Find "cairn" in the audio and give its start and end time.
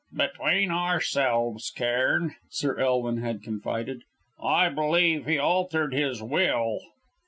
1.69-2.33